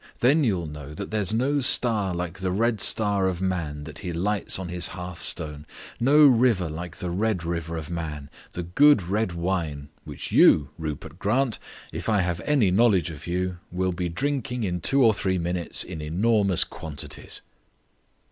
Then 0.19 0.43
you'll 0.43 0.65
know 0.65 0.95
that 0.95 1.11
there's 1.11 1.31
no 1.31 1.59
star 1.59 2.11
like 2.11 2.39
the 2.39 2.49
red 2.49 2.81
star 2.81 3.27
of 3.27 3.39
man 3.39 3.83
that 3.83 3.99
he 3.99 4.11
lights 4.11 4.57
on 4.57 4.67
his 4.67 4.87
hearthstone; 4.97 5.67
no 5.99 6.25
river 6.25 6.71
like 6.71 6.95
the 6.95 7.11
red 7.11 7.43
river 7.43 7.77
of 7.77 7.91
man, 7.91 8.31
the 8.53 8.63
good 8.63 9.03
red 9.03 9.33
wine, 9.33 9.89
which 10.03 10.31
you, 10.31 10.69
Mr 10.69 10.69
Rupert 10.79 11.19
Grant, 11.19 11.59
if 11.91 12.09
I 12.09 12.21
have 12.21 12.41
any 12.45 12.71
knowledge 12.71 13.11
of 13.11 13.27
you, 13.27 13.59
will 13.71 13.91
be 13.91 14.09
drinking 14.09 14.63
in 14.63 14.81
two 14.81 15.03
or 15.05 15.13
three 15.13 15.37
minutes 15.37 15.83
in 15.83 16.01
enormous 16.01 16.63
quantities." 16.63 17.41